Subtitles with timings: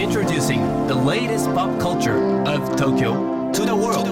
[0.00, 2.16] Introducing the latest pop culture
[2.48, 4.06] of Tokyo to the world.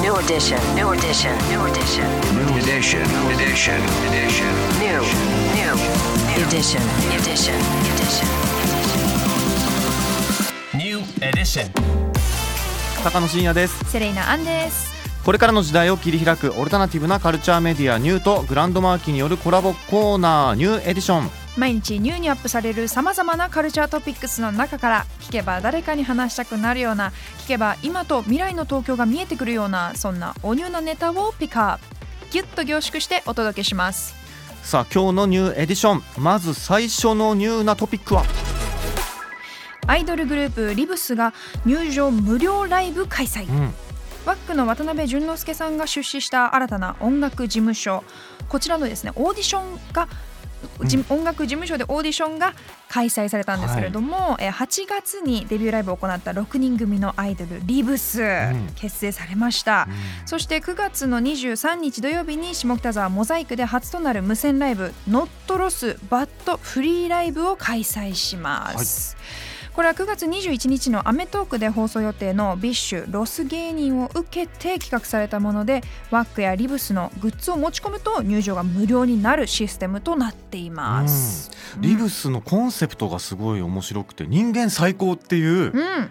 [0.00, 3.76] New edition, new edition, new edition, New edition, edition,
[4.08, 4.48] edition.
[4.80, 5.04] new,
[5.52, 5.74] new,
[6.46, 6.80] edition,
[7.12, 7.54] edition,
[7.92, 8.28] edition.
[10.72, 11.68] New edition.
[13.04, 14.90] 高野真也ですセレイナアンです
[15.26, 27.10] これからの時代を切り開くオルタナティブなカルチャーメディアニューとグランドマーキーによるコラボコーナーニューエディション毎日ニューにアップされるさまざまなカルチャートピックスの中から聞けば誰かに話したくなるような
[27.44, 31.84] 聞けば今と未来の東京が見えてくるようなそんなおニューなネタをピックアップ。
[32.30, 34.14] ギュッと凝縮してお届けします。
[34.62, 36.02] さあ今日のニューエディション。
[36.16, 38.24] まず最初のニューなトピックは？
[39.86, 41.34] アイドルグループリブスが
[41.66, 43.74] 入場無料ライブ開催、うん。
[44.24, 48.04] ワックの渡辺淳之介さんが出資した新たな音楽事務所。
[48.48, 50.14] こちらのですねオーディションが、じ
[51.08, 52.54] 音楽事務所でオーディションが
[52.88, 58.68] 開催されたんですけれども、えー8月にデビューライブを行った6人組のアイドルリブス、ん。
[58.76, 59.88] 結成されました、
[60.26, 69.16] そして9月の23日土曜日に下北沢モザイクで初となる無銭ライブ「ノットロスバットフリーライブ」を開催します、
[69.74, 81.50] これは9月21日の『アメトーーク』で放送予定のビッシュロス芸人を受けて企画されたものでワックやリブスのグッズを持ち込むと入場が無料になるシステムとなっています。
[81.78, 86.10] リブスのコンセプトがすごい面白くて人間最高っていううん、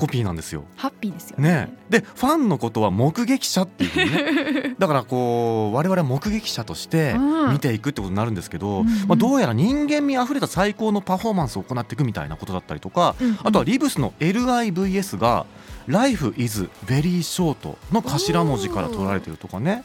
[0.00, 0.64] コピーなんですよ。
[0.76, 1.50] ハッピーですよね。
[1.50, 1.76] ね。
[1.90, 4.76] でファンのことは目撃者っていうふうにね。
[4.80, 7.52] だからこう我々は目撃者としてうん。
[7.52, 8.88] 見ていくってことになるんですけど、うん。
[8.88, 13.28] うんまあ、どうやら人間味あふれた最高のパフォーマンスを行っていくみたいなことだったりとか、うん。
[13.28, 15.46] うんあとはリブスの LIVS が
[15.86, 19.84] 「Life is very short」の頭文字から取られてるとかね。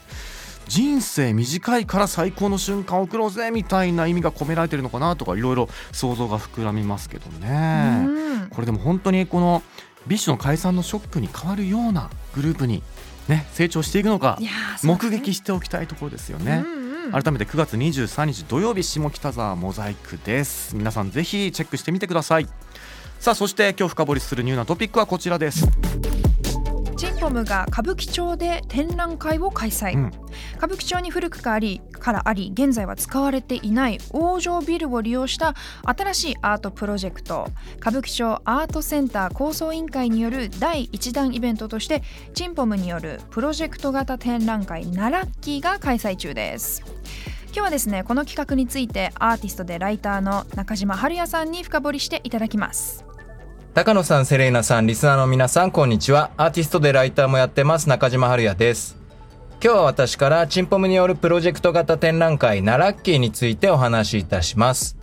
[0.67, 8.05] 人生短いから最高の瞬間を送ろうぜみたいな意味が込められてるのかなとかいろいろ想像が膨らみますけどね。
[8.07, 8.47] うん。
[8.49, 9.61] これでも本当にこの
[10.07, 12.83] BiSH の解散のショックに変わるようなグループに、
[13.27, 14.37] ね、成長していくのか
[14.83, 16.63] 目撃しておきたいところですよね。
[17.11, 20.75] 改めて9月23日土曜日下北沢モザイクです。
[20.75, 22.47] 皆さんぜひチェックしてみてください。
[23.19, 25.67] さあそして今日深掘りするニューなトピックはこちらです
[26.97, 30.11] チンポムが歌舞伎町で展覧会を開催、うん。
[30.57, 37.47] 歌舞伎町に古くからありからあり現在は使われていない往生ビルを利用した新しいアートプロジェクト
[37.77, 46.83] 歌舞伎町アートセンター構想委員会による第1弾イベントとしてチンポムによるプロジェクト型展覧会ナラッキーが開催中です。
[47.47, 53.05] 今日はですねこの企画についてアーティストでライターの中島春也さんに深掘りしていただきます
[53.75, 56.31] 高野さん、セレーナさん、リスナーの皆さん、こんにちは。
[56.37, 58.95] アーティストでライターもやってます、中島春也です。
[59.61, 64.95] 今日は私から、チンポムによるプロジェクト型展覧会、ナラッキーについてお話しいたします。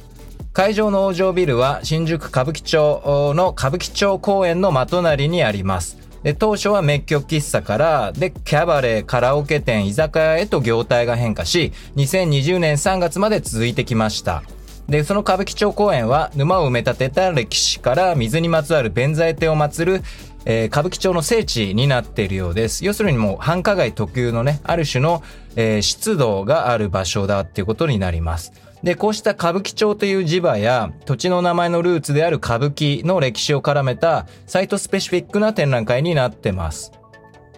[0.54, 5.98] 会場の王城ビルは、新宿歌舞伎町の歌舞伎町公園の真隣にあります。
[6.22, 14.42] で、当初は滅曲喫茶から、で、キャバレー、カラオケ店、居酒屋へと業態が変化し、2020年3月まで続いてきました。
[14.88, 20.02] で、その歌舞伎町公園は沼を埋め立てた歴史から水にまつわる弁財天を祀る、
[20.44, 22.84] えー歌舞伎町の聖地になっているようです。
[22.84, 25.22] 要するにもう繁華街特有のね、ある種の、
[25.56, 28.52] えー湿度がある場所だっていうことになります。
[28.82, 36.90] で、こうした歌舞伎町という磁場や土地の名前のルーツである歌舞伎の歴史を絡めたサイトスペシフィックな展覧会になってます。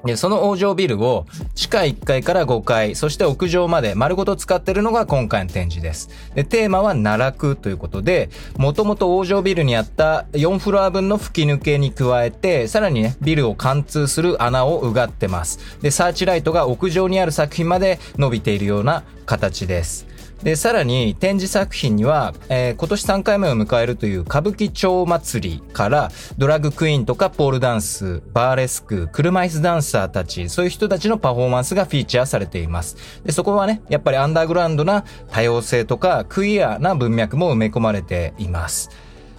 [0.05, 6.11] で、その王城ビルを地下1階から5階、そして屋上まで丸ごと使ってるのが今回の展示です。
[6.35, 8.29] で、テーマは奈落ということで、
[8.59, 15.59] もともと王城ビルにあった4フロア分の吹き抜けに加えて、さらにね、ビルを貫通する穴をうがってます。
[15.81, 20.14] で、サーチライトが屋上にある作品まで伸びているような形です。
[20.43, 32.97] で、さらに展示作品には、えー今年3回目を迎えるという歌舞伎町祭りから、ドラッグクイーンとかポールダンス、バーレスク、車椅子ダンサーたち、そういう人たちのパフォーマンスがフィーチャーされています。
[33.25, 38.91] で、そこはね、やっぱりアンダーグラウンドな多様性とか、クイアな文脈も埋め込まれています。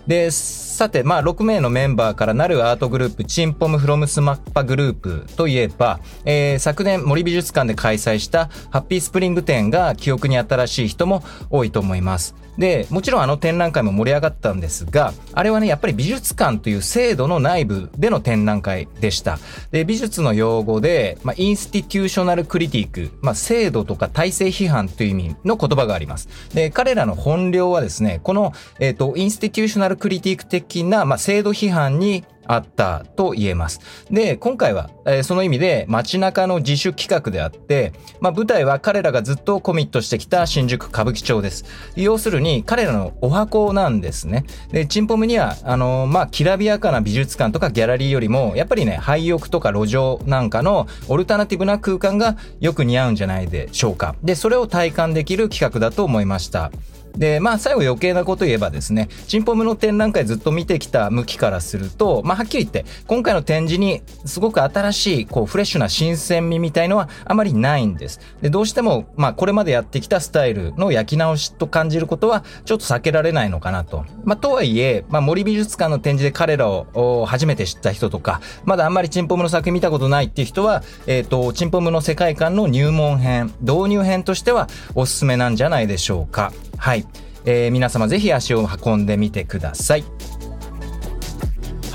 [0.07, 0.29] で、
[0.75, 12.35] さて、まあ、6名のメンバーからなるアートグループ、チンポムフロムスマッパグループといえば、えー昨年森美術館で開催したハッピースプリング展が記憶に新しい人も多いと思います。
[12.57, 19.39] で、もちろんあの展覧会も盛り上がったんですが、あれはね、やっぱり美術館という制度の内部での展覧会でした。
[19.71, 26.29] で、美術の用語で、まあ、インスティテューショナルクリティック、まあ、制度とか体制批判という意味の言葉があります。
[26.53, 33.79] で、彼らの本領はですね、この、えっ、と、インスティテューショナルクリティック的な、まあ、制度批判にあったと言えます。
[34.11, 41.65] で、今回は、えーその意味で街中の自主企画であって、まあ、舞台は彼らがずっとコミットしてきた新宿歌舞伎町です。
[41.95, 44.45] 要するに彼らのお箱なんですね。
[44.71, 54.15] で、チンポムには、あのーまあ、きらびやかな美術館とかギャラリーよりも、やっぱりね、廃屋とか路上なんかのオルタナティブな空間がよく似合うんじゃないでしょうか。
[54.23, 56.71] で、それを体感できる企画だと思いました。
[57.17, 68.19] で、まあ最後余計なこと言えばですね、チンポムの展覧会ずっと見てきた向きからすると、まあはっきり言って、今回の展示にすごく新しい、こうフレッシュな新鮮味みたいのはあまりないんです。
[68.41, 74.05] で、どうしても、まあこれまでやってきたスタイルの焼き直しと感じることはちょっと避けられないのかなと。
[74.23, 86.51] まあとはいえ、まあ森美術館の展示で彼らを初めて知った人とか、まだあんまりチンポムの作品見たことないっていう人は、えっ、と、チンポムの世界観の入門編、導入編としてはおすすめなんじゃないでしょうか。
[86.77, 87.05] はい。
[87.45, 90.14] えー皆様ぜひ足を運んでみてください。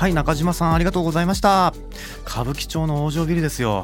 [0.01, 1.75] はい中島さんありがとうございました。
[2.25, 3.83] 歌舞伎町の往生ビルですよ。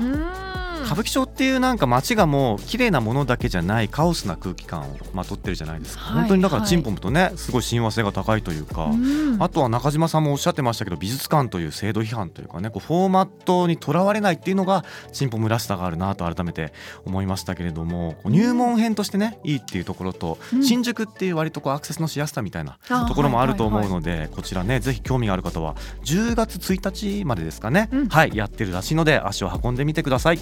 [0.83, 6.69] 歌舞伎町っていうなんか街がもう綺麗なものだけじゃないカオスな空気感をまとってるじゃないですか、はい本当にだからはい。
[6.69, 9.37] チンポムとねすごい親和性が高いというか、うん。
[9.39, 16.73] あとは中島さんもおっしゃってましたけど美術館という制度批判というかねこうフォーマットにとらわれないっていうのがチンポムらしさがあるなと改めて
[17.05, 20.63] 思いましたけれども入門編としてねいいっていうところと、うん。
[20.63, 28.07] 新宿っていう割とこうアクセスのしやすさみたいなところもあると思うはいはいので、こちらねぜひ興味がある方は10月1日までですかね、うん。
[28.09, 30.37] はいやってるらしいので足を運んでみてください。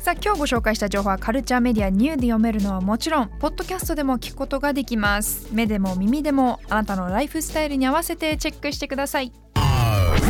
[0.00, 9.30] さあ今日ご紹介した情報はカルチャーメディアニューで読めるのはもちろんポッドキャストでも聞くことができます目でも耳でもあなたのライフスタイルに合わせてチェックしてください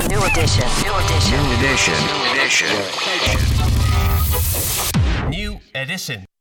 [0.08, 0.66] New edition.
[0.82, 1.38] New edition.
[1.38, 1.94] New edition.
[2.10, 2.66] New edition.
[5.30, 6.33] New edition.